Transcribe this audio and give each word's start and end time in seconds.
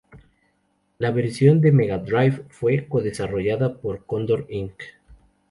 La 0.97 1.11
versión 1.11 1.61
de 1.61 1.71
Mega 1.71 1.99
Drive 1.99 2.45
fue 2.49 2.87
co-desarrollada 2.87 3.77
por 3.77 4.03
Condor, 4.07 4.47
Inc. 4.49 4.73